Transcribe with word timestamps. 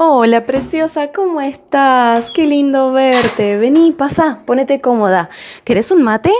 Hola, 0.00 0.46
preciosa, 0.46 1.10
¿cómo 1.10 1.40
estás? 1.40 2.30
Qué 2.30 2.46
lindo 2.46 2.92
verte. 2.92 3.58
Vení, 3.58 3.90
pasa, 3.90 4.44
ponete 4.46 4.80
cómoda. 4.80 5.28
¿Querés 5.64 5.90
un 5.90 6.04
mate? 6.04 6.30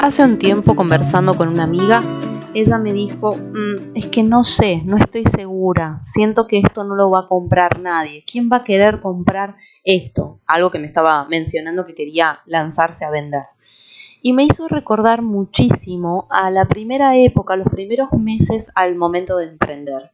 Hace 0.00 0.24
un 0.24 0.36
tiempo 0.40 0.74
conversando 0.74 1.36
con 1.36 1.46
una 1.46 1.62
amiga, 1.62 2.02
ella 2.52 2.78
me 2.78 2.92
dijo, 2.92 3.36
mm, 3.36 3.92
es 3.94 4.08
que 4.08 4.24
no 4.24 4.42
sé, 4.42 4.82
no 4.84 4.96
estoy 4.96 5.22
segura, 5.26 6.00
siento 6.04 6.48
que 6.48 6.58
esto 6.58 6.82
no 6.82 6.96
lo 6.96 7.08
va 7.10 7.20
a 7.20 7.28
comprar 7.28 7.78
nadie. 7.78 8.24
¿Quién 8.26 8.50
va 8.52 8.56
a 8.56 8.64
querer 8.64 9.00
comprar 9.00 9.54
esto? 9.84 10.40
Algo 10.44 10.72
que 10.72 10.80
me 10.80 10.88
estaba 10.88 11.24
mencionando 11.28 11.86
que 11.86 11.94
quería 11.94 12.40
lanzarse 12.46 13.04
a 13.04 13.10
vender 13.10 13.44
y 14.26 14.32
me 14.32 14.44
hizo 14.44 14.68
recordar 14.68 15.20
muchísimo 15.20 16.26
a 16.30 16.50
la 16.50 16.64
primera 16.64 17.14
época, 17.18 17.56
los 17.56 17.68
primeros 17.68 18.10
meses 18.12 18.72
al 18.74 18.94
momento 18.94 19.36
de 19.36 19.48
emprender. 19.48 20.12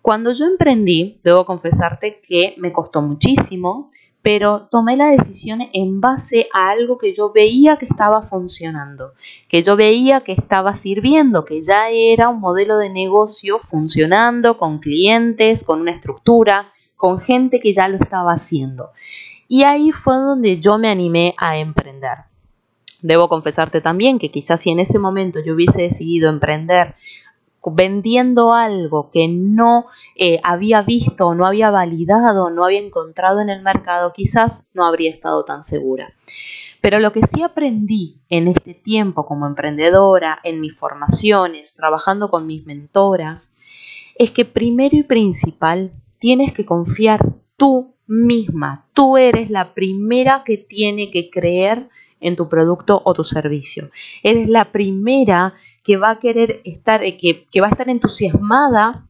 Cuando 0.00 0.30
yo 0.30 0.44
emprendí, 0.46 1.18
debo 1.24 1.44
confesarte 1.44 2.20
que 2.20 2.54
me 2.56 2.72
costó 2.72 3.02
muchísimo, 3.02 3.90
pero 4.22 4.68
tomé 4.70 4.96
la 4.96 5.10
decisión 5.10 5.60
en 5.72 6.00
base 6.00 6.46
a 6.54 6.70
algo 6.70 6.98
que 6.98 7.16
yo 7.16 7.32
veía 7.32 7.78
que 7.78 7.86
estaba 7.86 8.22
funcionando, 8.22 9.14
que 9.48 9.64
yo 9.64 9.74
veía 9.74 10.20
que 10.20 10.30
estaba 10.30 10.76
sirviendo, 10.76 11.44
que 11.44 11.62
ya 11.62 11.90
era 11.90 12.28
un 12.28 12.38
modelo 12.38 12.78
de 12.78 12.90
negocio 12.90 13.58
funcionando 13.58 14.56
con 14.56 14.78
clientes, 14.78 15.64
con 15.64 15.80
una 15.80 15.90
estructura, 15.90 16.72
con 16.94 17.18
gente 17.18 17.58
que 17.58 17.72
ya 17.72 17.88
lo 17.88 17.96
estaba 17.96 18.34
haciendo. 18.34 18.90
Y 19.48 19.64
ahí 19.64 19.90
fue 19.90 20.14
donde 20.14 20.60
yo 20.60 20.78
me 20.78 20.90
animé 20.90 21.34
a 21.38 21.58
emprender. 21.58 22.18
Debo 23.06 23.28
confesarte 23.28 23.80
también 23.80 24.18
que 24.18 24.32
quizás 24.32 24.60
si 24.60 24.70
en 24.70 24.80
ese 24.80 24.98
momento 24.98 25.38
yo 25.38 25.54
hubiese 25.54 25.82
decidido 25.82 26.28
emprender 26.28 26.96
vendiendo 27.64 28.52
algo 28.52 29.10
que 29.12 29.28
no 29.28 29.86
eh, 30.16 30.40
había 30.42 30.82
visto, 30.82 31.34
no 31.34 31.46
había 31.46 31.70
validado, 31.70 32.50
no 32.50 32.64
había 32.64 32.80
encontrado 32.80 33.40
en 33.40 33.48
el 33.50 33.62
mercado, 33.62 34.12
quizás 34.12 34.68
no 34.74 34.84
habría 34.84 35.10
estado 35.10 35.44
tan 35.44 35.62
segura. 35.62 36.14
Pero 36.80 36.98
lo 36.98 37.12
que 37.12 37.22
sí 37.22 37.42
aprendí 37.42 38.18
en 38.28 38.48
este 38.48 38.74
tiempo 38.74 39.24
como 39.24 39.46
emprendedora, 39.46 40.40
en 40.42 40.60
mis 40.60 40.76
formaciones, 40.76 41.74
trabajando 41.74 42.28
con 42.28 42.44
mis 42.44 42.66
mentoras, 42.66 43.54
es 44.16 44.32
que 44.32 44.44
primero 44.44 44.96
y 44.96 45.04
principal 45.04 45.92
tienes 46.18 46.52
que 46.52 46.64
confiar 46.64 47.34
tú 47.56 47.94
misma. 48.06 48.86
Tú 48.94 49.16
eres 49.16 49.50
la 49.50 49.74
primera 49.74 50.42
que 50.44 50.56
tiene 50.56 51.10
que 51.10 51.30
creer 51.30 51.88
en 52.20 52.36
tu 52.36 52.48
producto 52.48 53.00
o 53.04 53.14
tu 53.14 53.24
servicio. 53.24 53.90
Eres 54.22 54.48
la 54.48 54.72
primera 54.72 55.54
que 55.82 55.96
va 55.96 56.10
a 56.10 56.18
querer 56.18 56.60
estar, 56.64 57.04
eh, 57.04 57.16
que, 57.16 57.46
que 57.50 57.60
va 57.60 57.68
a 57.68 57.70
estar 57.70 57.88
entusiasmada 57.88 59.06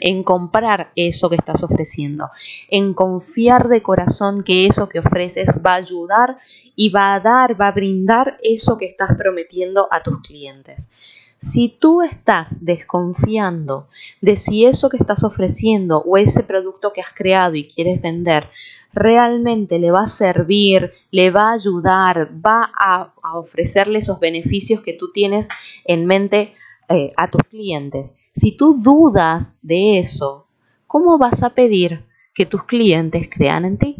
en 0.00 0.22
comprar 0.22 0.90
eso 0.96 1.28
que 1.28 1.36
estás 1.36 1.62
ofreciendo, 1.62 2.30
en 2.68 2.94
confiar 2.94 3.68
de 3.68 3.82
corazón 3.82 4.42
que 4.42 4.66
eso 4.66 4.88
que 4.88 5.00
ofreces 5.00 5.60
va 5.64 5.72
a 5.72 5.76
ayudar 5.76 6.38
y 6.74 6.88
va 6.88 7.14
a 7.14 7.20
dar, 7.20 7.60
va 7.60 7.68
a 7.68 7.72
brindar 7.72 8.38
eso 8.42 8.78
que 8.78 8.86
estás 8.86 9.16
prometiendo 9.16 9.88
a 9.90 10.02
tus 10.02 10.20
clientes. 10.22 10.90
Si 11.38 11.68
tú 11.68 12.02
estás 12.02 12.64
desconfiando 12.64 13.88
de 14.20 14.36
si 14.36 14.64
eso 14.64 14.88
que 14.88 14.96
estás 14.96 15.24
ofreciendo 15.24 15.98
o 15.98 16.16
ese 16.16 16.44
producto 16.44 16.92
que 16.92 17.00
has 17.00 17.12
creado 17.12 17.56
y 17.56 17.66
quieres 17.66 18.00
vender 18.00 18.48
realmente 18.92 19.78
le 19.78 19.90
va 19.90 20.04
a 20.04 20.08
servir, 20.08 20.92
le 21.10 21.30
va 21.30 21.50
a 21.50 21.54
ayudar, 21.54 22.30
va 22.44 22.70
a, 22.74 23.14
ofrecerle 23.34 23.98
esos 23.98 24.20
beneficios 24.20 24.80
que 24.82 24.92
tú 24.92 25.12
tienes 25.12 25.48
en 25.84 26.06
mente 26.06 26.54
eh, 26.88 27.12
a 27.16 27.28
tus 27.28 27.42
clientes. 27.44 28.16
Si 28.34 28.56
tú 28.56 28.80
dudas 28.82 29.58
de 29.62 29.98
eso, 29.98 30.46
¿cómo 30.86 31.18
vas 31.18 31.42
a 31.42 31.50
pedir 31.50 32.04
que 32.34 32.46
tus 32.46 32.64
clientes 32.64 33.28
crean 33.30 33.64
en 33.64 33.78
ti? 33.78 33.96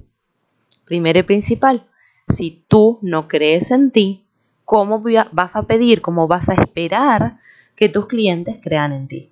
Primero 0.85 1.21
y 1.21 1.23
principal, 1.23 1.87
si 2.29 2.65
tú 2.69 2.99
no 3.03 3.29
crees 3.29 3.71
en 3.71 3.91
ti, 3.91 4.25
¿cómo 4.65 5.03
vas 5.33 5.57
a 5.57 5.63
pedir, 5.65 6.03
cómo 6.03 6.29
vas 6.29 6.49
a 6.49 6.55
esperar 6.55 7.39
que 7.77 7.89
tus 7.89 8.07
clientes 8.07 8.59
crean 8.63 8.93
en 8.93 9.09
ti? 9.09 9.32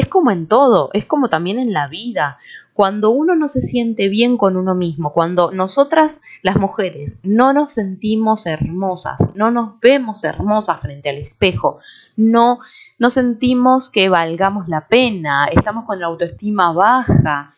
Es 0.00 0.06
como 0.06 0.30
en 0.30 0.46
todo, 0.46 0.88
es 0.94 1.04
como 1.04 1.28
también 1.28 1.58
en 1.58 1.74
la 1.74 1.86
vida 1.86 2.38
cuando 2.72 3.10
uno 3.10 3.36
no 3.36 3.48
se 3.48 3.60
siente 3.60 4.08
bien 4.08 4.38
con 4.38 4.56
uno 4.56 4.74
mismo, 4.74 5.12
cuando 5.12 5.50
nosotras 5.52 6.22
las 6.40 6.56
mujeres 6.56 7.18
no 7.22 7.52
nos 7.52 7.74
sentimos 7.74 8.46
hermosas, 8.46 9.18
no 9.34 9.50
nos 9.50 9.78
vemos 9.80 10.24
hermosas 10.24 10.80
frente 10.80 11.10
al 11.10 11.18
espejo, 11.18 11.80
no, 12.16 12.60
no 12.98 13.10
sentimos 13.10 13.90
que 13.90 14.08
valgamos 14.08 14.68
la 14.68 14.88
pena, 14.88 15.44
estamos 15.52 15.84
con 15.84 16.00
la 16.00 16.06
autoestima 16.06 16.72
baja, 16.72 17.54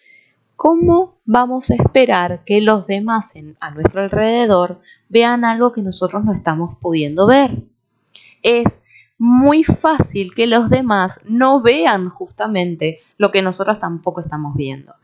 ¿cómo 0.56 1.14
vamos 1.24 1.70
a 1.70 1.76
esperar 1.76 2.42
que 2.44 2.60
los 2.60 2.88
demás 2.88 3.34
a 3.60 3.70
nuestro 3.70 4.00
alrededor 4.00 4.80
vean 5.08 5.44
algo 5.44 5.72
que 5.72 5.82
nosotros 5.82 6.24
no 6.24 6.32
estamos 6.32 6.76
pudiendo 6.80 7.28
ver? 7.28 7.62
Es 8.42 8.81
muy 9.22 9.62
fácil 9.62 10.34
que 10.34 10.48
los 10.48 10.68
demás 10.68 11.20
no 11.24 11.62
vean 11.62 12.08
justamente 12.08 13.02
lo 13.18 13.30
que 13.30 13.40
nosotros 13.40 13.78
tampoco 13.78 14.20
estamos 14.20 14.56
viendo. 14.56 14.94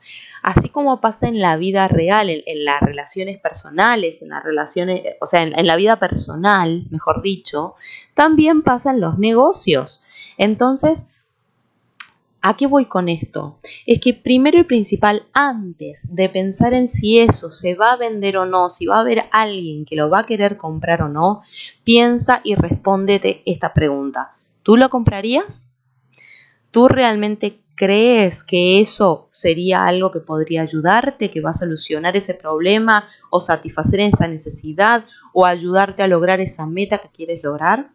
Así 0.43 0.71
como 0.71 1.01
pasa 1.01 1.29
en 1.29 1.39
la 1.39 1.57
vida 1.57 1.87
real, 1.87 2.29
en, 2.29 2.65
las 2.65 2.83
relaciones 2.83 3.39
personales, 3.39 4.21
en 4.21 4.31
las 4.31 4.43
relaciones, 4.43 5.03
o 5.21 5.27
sea, 5.27 5.45
en, 5.45 5.57
en 5.57 5.69
la 5.69 5.77
vida 5.77 6.01
personal, 6.01 6.89
mejor 6.91 7.23
dicho, 7.23 7.77
también 8.15 8.63
pasa 8.63 8.91
en 8.91 9.01
los 9.01 9.21
negocios. 9.21 10.05
Entonces, 10.37 11.09
¿A 12.41 12.57
qué 12.57 12.69
voy 12.69 12.85
con 12.85 13.09
esto? 13.09 13.59
Es 13.85 14.01
que 14.01 14.15
primero 14.15 14.61
y 14.61 14.65
principal, 14.65 15.25
antes 15.33 16.07
de 16.15 16.29
pensar 16.29 16.73
en 16.73 16.87
si 16.87 17.19
eso 17.19 17.51
se 17.51 17.75
va 17.75 17.93
a 17.93 17.97
vender 17.97 18.37
o 18.37 18.47
no, 18.47 18.71
si 18.71 18.87
va 18.87 18.99
a 18.99 19.01
haber 19.01 19.25
alguien 19.33 19.85
que 19.85 19.97
lo 19.97 20.09
va 20.09 20.21
a 20.21 20.27
querer 20.27 20.57
comprar 20.57 21.03
o 21.03 21.09
no, 21.09 21.43
piensa 21.83 22.41
y 22.45 22.55
respóndete 22.55 23.43
esta 23.45 23.75
pregunta. 23.75 24.37
¿Tú 24.63 24.77
lo 24.77 24.89
comprarías? 24.89 25.67
¿Tú 26.71 26.87
realmente 26.87 27.59
crees 27.75 28.45
que 28.45 28.81
eso 28.81 29.29
sería 29.31 29.87
algo 29.87 30.13
que 30.13 30.21
podría 30.21 30.63
ayudarte, 30.63 31.31
que 31.31 31.41
va 31.41 31.51
a 31.51 31.55
solucionar 31.55 32.17
ese 32.17 32.35
problema 32.35 33.09
o 33.31 33.41
satisfacer 33.41 34.01
esa 34.01 34.29
necesidad 34.29 35.05
o 35.33 35.45
ayudarte 35.45 36.05
a 36.05 36.09
lograr 36.09 36.41
esa 36.41 36.67
meta 36.67 36.99
que 36.99 37.09
quieres 37.09 37.43
lograr? 37.43 37.91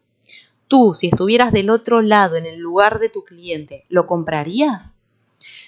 Tú, 0.74 0.96
si 0.96 1.10
estuvieras 1.10 1.52
del 1.52 1.70
otro 1.70 2.02
lado, 2.02 2.36
en 2.36 2.48
el 2.48 2.58
lugar 2.58 2.98
de 2.98 3.08
tu 3.08 3.24
cliente, 3.24 3.86
¿lo 3.90 4.08
comprarías? 4.08 4.98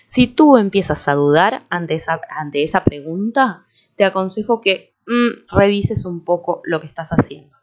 Si 0.08 0.26
tú 0.26 0.58
empiezas 0.58 1.08
a 1.08 1.14
dudar 1.14 1.68
ante 1.70 1.94
esa, 1.94 2.20
ante 2.28 2.64
esa 2.64 2.84
pregunta, 2.84 3.68
te 3.98 4.04
aconsejo 4.04 4.62
que 4.62 4.96
mm, 5.06 5.56
revises 5.56 6.06
un 6.06 6.22
poco 6.22 6.64
lo 6.64 6.82
que 6.82 6.88
estás 6.88 7.12
haciendo. 7.12 7.56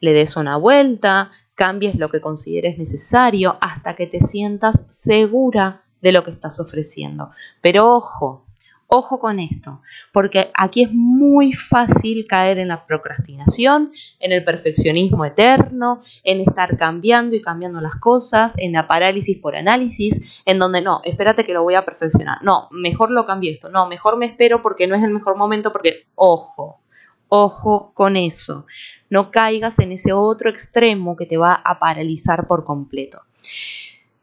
Le 0.00 0.14
des 0.14 0.34
una 0.36 0.56
vuelta, 0.56 1.30
cambies 1.54 1.94
lo 1.96 2.08
que 2.08 2.22
consideres 2.22 2.78
necesario 2.78 3.58
hasta 3.60 3.94
que 3.94 4.06
te 4.06 4.20
sientas 4.20 4.86
segura 4.88 5.82
de 6.00 6.12
lo 6.12 6.24
que 6.24 6.30
estás 6.30 6.58
ofreciendo. 6.58 7.32
Pero 7.60 7.94
ojo, 7.94 8.46
Ojo 8.90 9.20
con 9.20 9.38
esto, 9.38 9.82
porque 10.14 10.50
aquí 10.54 10.82
es 10.82 10.90
muy 10.90 11.52
fácil 11.52 12.26
caer 12.26 12.58
en 12.58 12.68
la 12.68 12.86
procrastinación, 12.86 13.92
en 14.18 14.32
el 14.32 14.42
perfeccionismo 14.44 15.26
eterno, 15.26 16.00
en 16.24 16.40
estar 16.40 16.78
cambiando 16.78 17.36
y 17.36 17.42
cambiando 17.42 17.82
las 17.82 17.96
cosas, 17.96 18.56
en 18.56 18.72
la 18.72 18.88
parálisis 18.88 19.36
por 19.36 19.56
análisis, 19.56 20.22
en 20.46 20.58
donde 20.58 20.80
no, 20.80 21.02
espérate 21.04 21.44
que 21.44 21.52
lo 21.52 21.62
voy 21.62 21.74
a 21.74 21.84
perfeccionar. 21.84 22.38
No, 22.42 22.68
mejor 22.70 23.10
lo 23.10 23.26
cambio 23.26 23.52
esto. 23.52 23.68
No, 23.68 23.86
mejor 23.88 24.16
me 24.16 24.24
espero 24.24 24.62
porque 24.62 24.86
no 24.86 24.96
es 24.96 25.04
el 25.04 25.10
mejor 25.10 25.36
momento, 25.36 25.70
porque, 25.70 26.06
ojo, 26.14 26.80
ojo 27.28 27.92
con 27.92 28.16
eso. 28.16 28.64
No 29.10 29.30
caigas 29.30 29.80
en 29.80 29.92
ese 29.92 30.14
otro 30.14 30.48
extremo 30.48 31.14
que 31.14 31.26
te 31.26 31.36
va 31.36 31.52
a 31.52 31.78
paralizar 31.78 32.46
por 32.46 32.64
completo. 32.64 33.20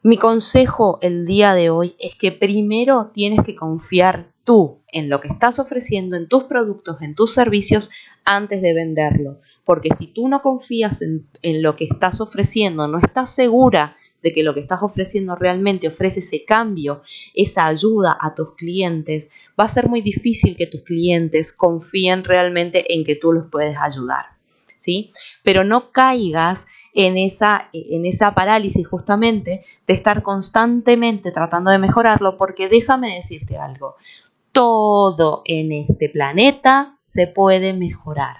Mi 0.06 0.18
consejo 0.18 1.00
el 1.02 1.25
día 1.25 1.56
de 1.56 1.72
hoy 1.72 1.96
es 1.98 2.13
que 2.13 2.31
primero 2.31 3.10
tienes 3.12 3.44
que 3.44 3.56
confiar 3.56 4.28
tú 4.44 4.84
en 4.88 5.10
lo 5.10 5.19
que 5.19 5.30
estás 5.30 5.57
ofreciendo, 5.57 6.16
en 6.16 6.28
tus 6.28 6.44
productos, 6.44 7.02
en 7.02 7.16
tus 7.16 7.34
servicios, 7.34 7.90
antes 8.24 8.62
de 8.62 8.75
venderlo. 8.75 9.42
Porque 9.63 9.90
si 9.98 10.06
tú 10.06 10.28
no 10.28 10.44
confías 10.44 11.02
en, 11.02 11.28
lo 11.63 11.75
que 11.75 11.86
estás 11.86 12.22
ofreciendo, 12.22 12.88
no 12.88 13.00
estás 13.00 13.34
segura 13.34 13.98
de 14.22 14.31
que 14.31 14.44
lo 14.44 14.54
que 14.54 14.60
estás 14.60 14.84
ofreciendo 14.84 15.36
realmente 15.36 15.88
ofrece 15.88 16.19
ese 16.19 16.46
cambio, 16.46 17.02
esa 17.34 17.66
ayuda 17.66 18.16
a 18.22 18.36
tus 18.36 18.54
clientes, 18.54 19.31
va 19.60 19.63
a 19.63 19.69
ser 19.69 19.90
muy 19.90 20.02
difícil 20.02 20.56
que 20.56 20.68
tus 20.68 20.84
clientes 20.84 21.52
confíen 21.52 22.24
realmente 22.24 22.94
en 22.94 23.06
que 23.06 23.16
tú 23.16 23.34
los 23.34 23.48
puedes 23.50 23.75
ayudar. 23.75 24.25
¿Sí? 24.78 25.13
Pero 25.42 25.63
no 25.63 25.92
caigas 25.92 26.68
en 26.95 27.18
esa, 27.18 27.69
en 27.74 28.06
esa 28.06 28.33
parálisis 28.33 28.88
justamente 28.88 29.65
de 29.86 29.94
estar 29.94 30.24
constantemente 30.24 31.31
tratando 31.31 31.69
de 31.69 31.77
mejorarlo, 31.77 32.38
porque 32.38 32.69
déjame 32.69 33.15
decirte 33.15 33.57
algo, 33.57 33.97
todo 34.53 35.42
en 35.45 35.74
este 35.74 36.09
planeta 36.09 36.97
se 37.01 37.27
puede 37.27 37.74
mejorar. 37.74 38.38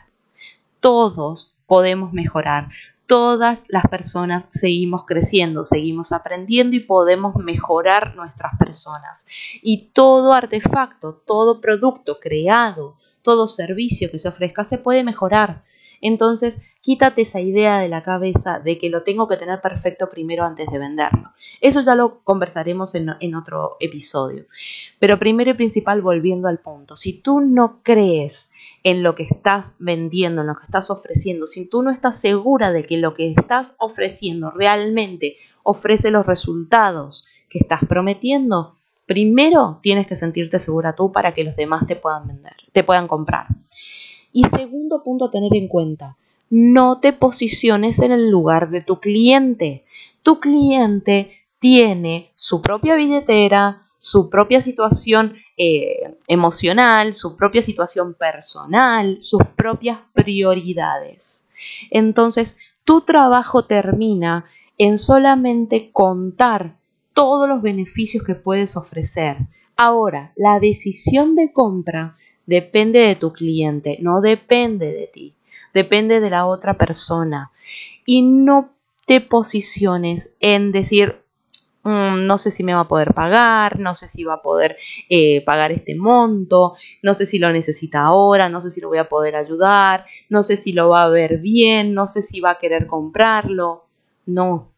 Todos 0.80 1.54
podemos 1.68 2.14
mejorar. 2.14 2.70
todas 3.08 3.66
las 3.68 3.86
personas 3.88 4.48
seguimos 4.52 5.06
creciendo, 5.06 5.64
seguimos 5.64 6.12
aprendiendo 6.12 6.76
y 6.76 6.80
podemos 6.80 7.36
mejorar 7.36 8.16
nuestras 8.16 8.58
personas. 8.58 9.28
Y 9.62 9.90
todo 9.94 10.34
artefacto, 10.34 11.22
todo 11.26 11.62
producto 11.62 12.20
creado, 12.20 12.98
todo 13.22 13.48
servicio 13.48 14.10
que 14.10 14.18
se 14.18 14.28
ofrezca 14.30 14.64
se 14.64 14.78
puede 14.80 15.04
mejorar. 15.04 15.64
Entonces, 16.02 16.62
quítate 16.86 17.24
esa 17.24 17.42
idea 17.42 17.80
de 17.80 17.90
la 17.90 18.04
cabeza 18.04 18.60
de 18.60 18.78
que 18.78 18.92
lo 18.92 19.02
tengo 19.02 19.28
que 19.28 19.38
tener 19.38 19.60
perfecto 19.60 20.10
primero 20.10 20.46
antes 20.46 20.70
de 20.72 20.78
venderlo. 20.78 21.32
Eso 21.60 21.82
ya 21.82 21.96
lo 21.96 22.20
conversaremos 22.24 22.94
en, 22.94 23.36
otro 23.36 23.78
episodio. 23.80 24.46
Pero 25.00 25.18
primero 25.18 25.50
y 25.50 25.56
principal, 25.56 26.04
volviendo 26.04 26.48
al 26.48 26.60
punto, 26.60 26.96
si 26.96 27.14
tú 27.14 27.40
no 27.40 27.80
crees 27.82 28.52
en 28.84 29.02
lo 29.02 29.16
que 29.16 29.24
estás 29.24 29.76
vendiendo, 29.80 30.42
en 30.42 30.48
lo 30.48 30.56
que 30.56 30.66
estás 30.66 30.92
ofreciendo, 30.92 31.48
si 31.48 31.66
tú 31.66 31.82
no 31.82 31.90
estás 31.90 32.20
segura 32.20 32.72
de 32.72 32.86
que 32.86 32.98
lo 32.98 33.16
que 33.16 33.32
estás 33.32 33.74
ofreciendo 33.80 34.52
realmente 34.52 35.38
ofrece 35.64 36.12
los 36.12 36.26
resultados 36.28 37.26
que 37.50 37.58
estás 37.58 37.82
prometiendo, 37.90 38.76
primero 39.08 39.80
tienes 39.82 40.06
que 40.06 40.16
sentirte 40.16 40.60
segura 40.60 40.94
tú 40.94 41.12
para 41.12 41.34
que 41.34 41.44
los 41.44 41.56
demás 41.56 41.88
te 41.88 41.96
puedan 41.96 42.28
vender, 42.28 42.54
te 42.74 42.84
puedan 42.84 43.08
comprar. 43.08 43.48
Y 44.36 44.44
segundo 44.50 45.02
punto 45.02 45.24
a 45.24 45.32
tener 45.32 45.56
en 45.56 45.70
cuenta, 45.70 46.18
no 46.50 47.00
te 47.00 47.14
posiciones 47.14 48.00
en 48.00 48.12
el 48.12 48.30
lugar 48.30 48.70
de 48.70 48.82
tu 48.82 49.00
cliente. 49.00 49.86
Tu 50.24 50.42
cliente 50.42 51.32
tiene 51.60 52.34
su 52.36 52.62
propia 52.62 52.98
billetera, 52.98 53.84
su 53.98 54.30
propia 54.30 54.60
situación 54.60 55.36
eh, 55.56 56.18
emocional, 56.28 57.14
su 57.14 57.38
propia 57.38 57.62
situación 57.62 58.14
personal, 58.14 59.22
sus 59.22 59.40
propias 59.56 60.00
prioridades. 60.12 61.48
Entonces, 61.90 62.58
tu 62.84 63.06
trabajo 63.06 63.64
termina 63.64 64.48
en 64.78 64.98
solamente 64.98 65.92
contar 65.94 66.76
todos 67.14 67.48
los 67.48 67.62
beneficios 67.62 68.26
que 68.26 68.36
puedes 68.36 68.76
ofrecer. 68.76 69.38
Ahora, 69.78 70.34
la 70.36 70.60
decisión 70.60 71.36
de 71.36 71.54
compra 71.54 72.18
depende 72.46 73.00
de 73.00 73.16
tu 73.16 73.34
cliente, 73.34 73.98
no 74.02 74.22
depende 74.22 74.92
de 74.92 75.08
ti, 75.08 75.36
depende 75.74 76.20
de 76.20 76.30
la 76.30 76.46
otra 76.46 76.76
persona. 76.76 77.52
Y 78.06 78.22
no 78.22 78.72
te 79.06 79.22
posiciones 79.22 80.34
en 80.40 80.72
decir, 80.72 81.26
Mm, 81.86 82.26
no 82.26 82.40
sé 82.40 82.50
si 82.50 82.64
me 82.64 82.74
va 82.74 82.82
a 82.82 82.88
poder 82.88 83.14
pagar, 83.14 83.80
no 83.80 83.94
sé 83.94 84.08
si 84.08 84.24
va 84.24 84.36
a 84.36 84.42
poder 84.42 84.76
eh, 85.08 85.42
pagar 85.46 85.72
este 85.72 85.94
monto, 85.96 86.74
no 87.04 87.14
sé 87.14 87.28
si 87.28 87.38
lo 87.38 87.52
necesita 87.52 88.02
ahora, 88.02 88.50
no 88.50 88.60
sé 88.60 88.72
si 88.72 88.82
lo 88.82 88.88
voy 88.88 88.98
a 88.98 89.08
poder 89.08 89.36
ayudar, 89.36 90.08
no 90.28 90.42
sé 90.42 90.58
si 90.58 90.74
lo 90.74 90.90
va 90.90 91.04
a 91.04 91.10
ver 91.10 91.38
bien, 91.38 91.94
no 91.94 92.08
sé 92.08 92.24
si 92.24 92.40
va 92.40 92.52
a 92.52 92.58
querer 92.58 92.88
comprarlo. 92.88 93.86
No. 94.26 94.72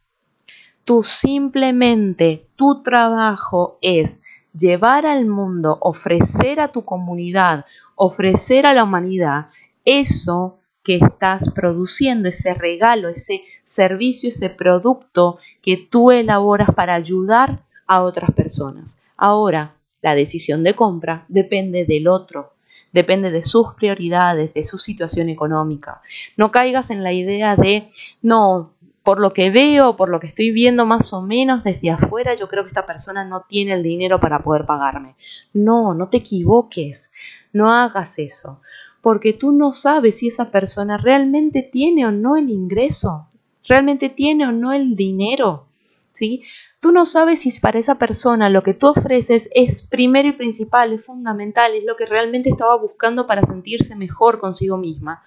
Tú 0.84 1.02
simplemente, 1.02 2.48
tu 2.58 2.84
trabajo 2.84 3.78
es 3.82 4.22
llevar 4.58 5.06
al 5.06 5.26
mundo, 5.26 5.78
ofrecer 5.82 6.60
a 6.60 6.70
tu 6.70 6.84
comunidad, 6.84 7.66
ofrecer 7.96 8.66
a 8.66 8.74
la 8.74 8.84
humanidad 8.84 9.48
eso 9.86 10.60
que 10.84 10.96
estás 10.96 11.50
produciendo, 11.50 12.30
ese 12.30 12.54
regalo, 12.54 13.10
ese 13.10 13.44
servicio, 13.66 14.30
ese 14.30 14.50
producto 14.50 15.38
que 15.62 15.78
tú 15.78 16.12
elaboras 16.12 16.70
para 16.76 16.96
ayudar 16.96 17.60
a 17.86 18.04
otras 18.04 18.32
personas. 18.32 19.00
Ahora, 19.18 19.76
la 20.02 20.16
decisión 20.16 20.64
de 20.64 20.76
compra 20.76 21.26
depende 21.28 21.86
del 21.86 22.08
otro, 22.08 22.54
depende 22.94 23.32
de 23.32 23.44
sus 23.44 23.74
prioridades, 23.74 24.54
de 24.54 24.64
su 24.64 24.80
situación 24.80 25.30
económica. 25.30 26.02
No 26.38 26.52
caigas 26.52 26.90
en 26.90 27.04
la 27.04 27.12
idea 27.12 27.56
de, 27.56 27.90
no, 28.22 28.72
por 29.08 29.22
lo 29.22 29.32
que 29.32 29.52
veo, 29.52 29.96
por 29.96 30.10
lo 30.10 30.20
que 30.20 30.28
estoy 30.28 30.52
viendo 30.52 30.86
más 30.86 31.14
o 31.14 31.22
menos 31.22 31.64
desde 31.64 31.92
afuera, 31.92 32.36
yo 32.36 32.50
creo 32.50 32.64
que 32.64 32.72
esta 32.72 32.86
persona 32.86 33.24
no 33.24 33.46
tiene 33.48 33.72
el 33.72 33.82
dinero 33.82 34.20
para 34.20 34.44
poder 34.44 34.66
pagarme. 34.66 35.16
No, 35.54 35.94
no 35.94 36.10
te 36.10 36.18
equivoques, 36.18 37.14
no 37.54 37.72
hagas 37.72 38.20
eso 38.20 38.60
porque 39.02 39.32
tú 39.32 39.54
no 39.54 39.72
sabes 39.72 40.18
si 40.18 40.28
esa 40.28 40.52
persona 40.52 40.98
realmente 40.98 41.64
tiene 41.64 42.06
o 42.06 42.12
no 42.12 42.36
el 42.36 42.50
ingreso, 42.50 43.30
realmente 43.66 44.10
tiene 44.10 44.46
o 44.46 44.52
no 44.52 44.74
el 44.74 44.98
dinero, 44.98 45.68
¿sí? 46.12 46.44
Tú 46.82 46.92
no 46.92 47.06
sabes 47.06 47.44
si 47.44 47.58
para 47.62 47.80
esa 47.80 47.96
persona 47.96 48.50
lo 48.50 48.62
que 48.62 48.74
tú 48.74 48.88
ofreces 48.88 49.50
es 49.56 49.88
primero 49.88 50.28
y 50.28 50.34
principal, 50.34 50.92
es 50.92 51.06
fundamental, 51.06 51.74
es 51.76 51.86
lo 51.86 51.96
que 51.96 52.06
realmente 52.06 52.50
estaba 52.50 52.76
buscando 52.76 53.26
para 53.26 53.44
sentirse 53.44 53.96
mejor 53.96 54.42
consigo 54.42 54.76
misma. 54.76 55.24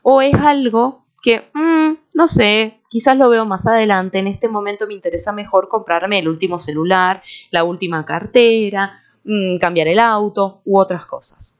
O 0.00 0.22
es 0.22 0.32
algo 0.32 1.04
que, 1.22 1.48
mm, 1.54 1.96
no 2.14 2.28
sé, 2.28 2.80
quizás 2.88 3.16
lo 3.16 3.30
veo 3.30 3.46
más 3.46 3.66
adelante, 3.66 4.18
en 4.18 4.26
este 4.26 4.48
momento 4.48 4.86
me 4.86 4.94
interesa 4.94 5.32
mejor 5.32 5.68
comprarme 5.68 6.18
el 6.18 6.28
último 6.28 6.58
celular, 6.58 7.22
la 7.50 7.64
última 7.64 8.04
cartera, 8.04 9.00
mm, 9.24 9.58
cambiar 9.58 9.88
el 9.88 9.98
auto 10.00 10.60
u 10.64 10.78
otras 10.78 11.06
cosas. 11.06 11.58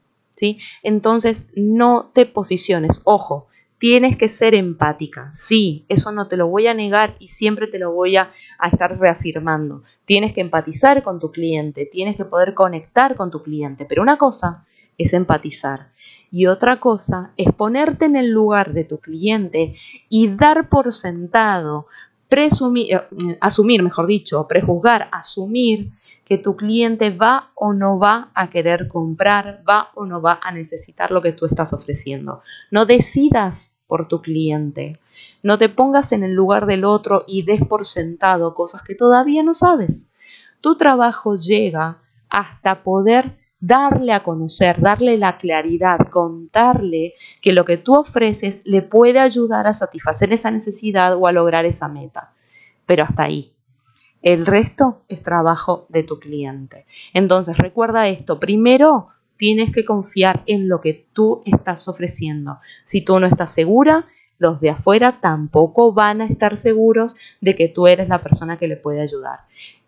Entonces, 0.81 1.47
no 1.55 2.11
te 2.13 2.25
posiciones, 2.25 3.01
ojo, 3.03 3.47
tienes 3.77 4.17
que 4.17 4.29
ser 4.29 4.55
empática, 4.55 5.29
sí, 5.33 5.85
eso 5.89 6.11
no 6.11 6.27
te 6.27 6.37
lo 6.37 6.47
voy 6.47 6.67
a 6.67 6.73
negar 6.73 7.15
y 7.19 7.27
siempre 7.29 7.67
te 7.67 7.79
lo 7.79 7.91
voy 7.91 8.17
a 8.17 8.31
estar 8.71 8.97
reafirmando. 8.97 9.83
Tienes 10.05 10.33
que 10.33 10.41
empatizar 10.41 11.03
con 11.03 11.19
tu 11.19 11.31
cliente, 11.31 11.85
tienes 11.85 12.15
que 12.15 12.25
poder 12.25 12.53
conectar 12.53 13.15
con 13.15 13.31
tu 13.31 13.41
cliente, 13.41 13.85
pero 13.85 14.01
una 14.01 14.17
cosa 14.17 14.65
es 14.97 15.13
empatizar 15.13 15.93
y 16.33 16.47
otra 16.47 16.79
cosa 16.79 17.29
es 17.37 17.53
ponerte 17.53 18.05
en 18.05 18.15
el 18.15 18.31
lugar 18.31 18.73
de 18.73 18.85
tu 18.85 18.97
cliente 18.97 19.75
y 20.09 20.29
dar 20.29 20.67
por 20.67 20.91
sentado, 20.91 21.85
presumir, 22.27 22.91
eh, 22.91 23.37
asumir, 23.39 23.83
mejor 23.83 24.07
dicho, 24.07 24.47
prejuzgar, 24.47 25.09
asumir 25.11 25.91
que 26.25 26.39
tu 26.39 26.55
cliente 26.55 27.11
va 27.11 27.51
o 27.53 27.73
no 27.73 27.99
va 27.99 28.31
a 28.33 28.49
querer 28.49 28.87
comprar, 28.87 29.63
va 29.69 29.91
o 29.93 30.07
no 30.07 30.23
va 30.23 30.39
a 30.41 30.51
necesitar 30.51 31.11
lo 31.11 31.21
que 31.21 31.33
tú 31.33 31.45
estás 31.45 31.71
ofreciendo. 31.71 32.41
No 32.71 32.87
decidas 32.87 33.75
por 33.85 34.07
tu 34.07 34.19
cliente. 34.23 34.97
No 35.43 35.59
te 35.59 35.69
pongas 35.69 36.13
en 36.13 36.23
el 36.23 36.33
lugar 36.33 36.65
del 36.65 36.83
otro 36.83 37.25
y 37.27 37.43
des 37.43 37.61
por 37.63 37.85
sentado 37.85 38.55
cosas 38.55 38.81
que 38.81 38.95
todavía 38.95 39.43
no 39.43 39.53
sabes. 39.53 40.09
Tu 40.61 40.77
trabajo 40.77 41.35
llega 41.35 41.97
hasta 42.27 42.81
poder 42.81 43.42
darle 43.65 44.11
a 44.11 44.23
conocer, 44.23 44.81
darle 44.81 45.17
la 45.17 45.37
claridad, 45.37 46.09
contarle 46.09 47.13
que 47.41 47.53
lo 47.53 47.63
que 47.63 47.77
tú 47.77 47.95
ofreces 47.95 48.61
le 48.65 48.81
puede 48.81 49.19
ayudar 49.19 49.67
a 49.67 49.73
satisfacer 49.73 50.33
esa 50.33 50.51
necesidad 50.51 51.15
o 51.15 51.27
a 51.27 51.31
lograr 51.31 51.65
esa 51.65 51.87
meta. 51.87 52.33
Pero 52.85 53.05
hasta 53.05 53.23
ahí. 53.23 53.53
El 54.21 54.45
resto 54.45 55.03
es 55.07 55.23
trabajo 55.23 55.85
de 55.87 56.03
tu 56.03 56.19
cliente. 56.19 56.85
Entonces, 57.13 57.57
recuerda 57.57 58.09
esto. 58.09 58.37
Primero, 58.37 59.07
tienes 59.37 59.71
que 59.71 59.85
confiar 59.85 60.43
en 60.45 60.67
lo 60.67 60.81
que 60.81 61.05
tú 61.13 61.41
estás 61.45 61.87
ofreciendo. 61.87 62.59
Si 62.83 62.99
tú 62.99 63.17
no 63.21 63.27
estás 63.27 63.53
segura, 63.53 64.07
los 64.39 64.59
de 64.59 64.71
afuera 64.71 65.19
tampoco 65.21 65.93
van 65.93 66.19
a 66.19 66.25
estar 66.25 66.57
seguros 66.57 67.15
de 67.39 67.55
que 67.55 67.69
tú 67.69 67.87
eres 67.87 68.09
la 68.09 68.21
persona 68.21 68.57
que 68.57 68.67
le 68.67 68.75
puede 68.75 68.99
ayudar. 68.99 69.39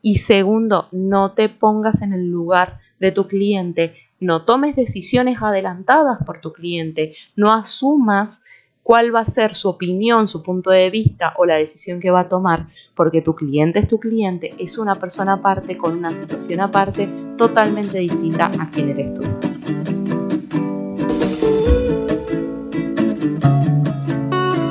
Y 0.02 0.16
segundo, 0.20 0.88
no 0.94 1.34
te 1.34 1.50
pongas 1.50 2.02
en 2.02 2.14
el 2.14 2.30
lugar 2.30 2.80
de 3.00 3.12
tu 3.12 3.28
cliente, 3.28 3.96
no 4.20 4.44
tomes 4.44 4.76
decisiones 4.76 5.42
adelantadas 5.42 6.20
por 6.26 6.42
tu 6.42 6.54
cliente, 6.54 7.16
no 7.36 7.52
asumas 7.52 8.44
cuál 8.84 9.14
va 9.14 9.22
a 9.22 9.26
ser 9.26 9.56
su 9.56 9.68
opinión, 9.68 10.28
su 10.28 10.44
punto 10.44 10.70
de 10.70 10.90
vista 10.90 11.34
o 11.38 11.46
la 11.46 11.56
decisión 11.56 12.00
que 12.00 12.12
va 12.12 12.22
a 12.22 12.30
tomar, 12.30 12.68
porque 12.94 13.22
tu 13.22 13.36
cliente 13.36 13.80
es 13.80 13.88
tu 13.88 14.00
cliente, 14.00 14.54
es 14.60 14.78
una 14.78 14.96
persona 14.96 15.34
aparte, 15.34 15.76
con 15.76 15.98
una 15.98 16.14
situación 16.14 16.60
aparte, 16.60 17.10
totalmente 17.38 17.98
distinta 17.98 18.52
a 18.60 18.70
quien 18.70 18.90
eres 18.90 19.14
tú. 19.16 19.24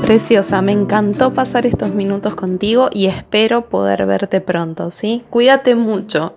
Preciosa, 0.02 0.62
me 0.62 0.73
encantó 0.73 1.33
pasar 1.33 1.66
estos 1.66 1.95
minutos 1.95 2.35
contigo 2.35 2.90
y 2.93 3.07
espero 3.07 3.69
poder 3.69 4.07
verte 4.07 4.40
pronto, 4.40 4.90
¿sí? 4.90 5.25
Cuídate 5.31 5.75
mucho. 5.75 6.35